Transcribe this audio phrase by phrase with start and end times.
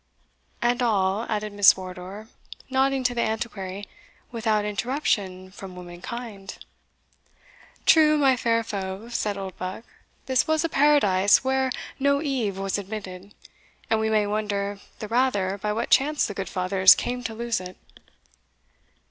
[0.63, 2.27] "And all," added Miss Wardour,
[2.71, 3.85] nodding to the Antiquary,
[4.31, 6.57] "without interruption from womankind."
[7.85, 9.83] "True, my fair foe," said Oldbuck;
[10.25, 13.35] "this was a paradise where no Eve was admitted,
[13.91, 17.59] and we may wonder the rather by what chance the good fathers came to lose
[17.61, 17.77] it."